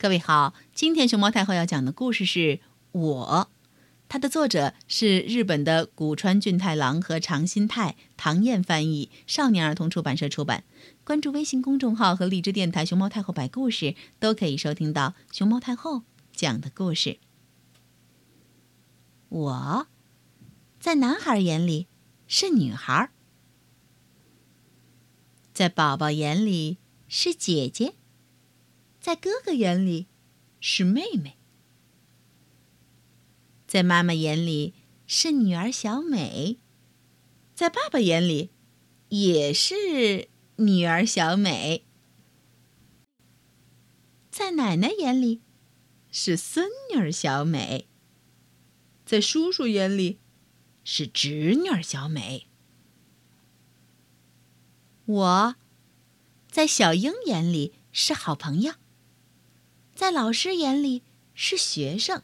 [0.00, 2.38] 各位好，今天熊猫太后要讲的故事是
[2.92, 3.50] 《我》，
[4.08, 10.62] 它的作者是日本的古川俊太郎和长新太，唐燕翻译，少年儿童出版社出版。
[11.02, 17.18] 关注微信公众号和荔枝电台“熊猫太后摆故事”，都可以收听到熊猫太后讲的故事。
[19.30, 19.88] 我，
[20.78, 21.88] 在男孩眼里
[22.28, 23.10] 是女孩，
[25.52, 26.78] 在宝宝眼里
[27.08, 27.94] 是姐姐。
[29.00, 30.06] 在哥哥眼里，
[30.60, 31.36] 是妹妹；
[33.66, 34.74] 在妈妈眼里
[35.06, 36.58] 是女儿小美；
[37.54, 38.50] 在爸爸眼里，
[39.08, 41.84] 也是女儿小美；
[44.30, 45.42] 在奶奶眼里，
[46.10, 47.86] 是孙女儿小美；
[49.06, 50.18] 在叔叔眼里，
[50.84, 52.48] 是侄女儿小美。
[55.06, 55.56] 我，
[56.50, 58.74] 在小英眼里是好朋友。
[59.98, 61.02] 在老师眼里
[61.34, 62.22] 是学生，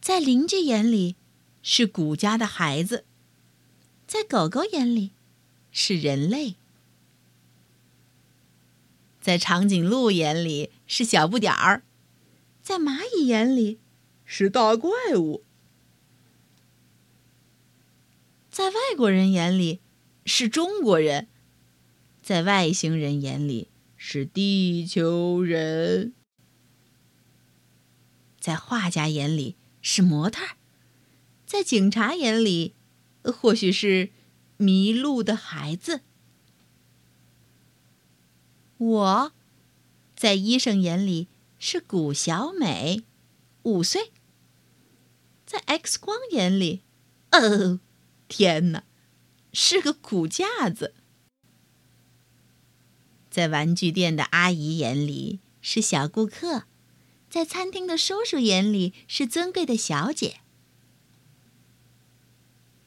[0.00, 1.14] 在邻居眼里
[1.62, 3.04] 是谷家的孩子，
[4.04, 5.12] 在狗狗眼里
[5.70, 6.56] 是人类，
[9.20, 11.84] 在长颈鹿眼里是小不点儿，
[12.60, 13.78] 在蚂蚁眼里
[14.24, 15.44] 是大怪物，
[18.50, 19.78] 在外国人眼里
[20.26, 21.28] 是中国人，
[22.20, 23.68] 在外星人眼里。
[24.04, 26.12] 是地球人，
[28.40, 30.56] 在画家眼里是模特，
[31.46, 32.74] 在警察眼里，
[33.22, 34.10] 或许是
[34.56, 36.00] 迷路的孩子。
[38.76, 39.32] 我，
[40.16, 41.28] 在医生眼里
[41.60, 43.04] 是谷小美，
[43.62, 44.10] 五岁。
[45.46, 46.82] 在 X 光眼里，
[47.30, 47.78] 哦，
[48.26, 48.82] 天哪，
[49.52, 50.92] 是个骨架子。
[53.32, 56.64] 在玩具店的阿姨眼里是小顾客，
[57.30, 60.40] 在餐厅的叔叔眼里是尊贵的小姐，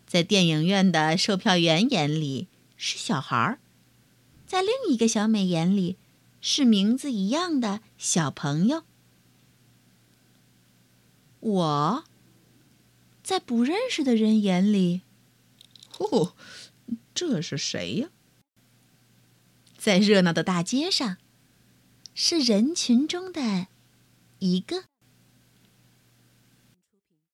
[0.05, 2.47] 在电影院的售票员眼里
[2.78, 3.57] 是小孩儿，
[4.45, 5.97] 在另一个小美眼里
[6.41, 8.84] 是名字一样的小朋友。
[11.39, 12.03] 我，
[13.23, 15.01] 在不认识的人眼里，
[15.97, 16.35] 哦，
[17.16, 18.09] 这是谁呀？
[19.85, 21.18] 在热闹的大街上，
[22.16, 23.68] 是人群中的
[24.40, 24.85] 一个。